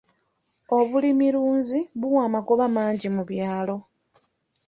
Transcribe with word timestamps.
Obulimirunzi 0.77 1.79
buwa 1.99 2.21
amagoba 2.27 2.63
mangi 2.75 3.07
mu 3.15 3.23
byalo. 3.29 3.75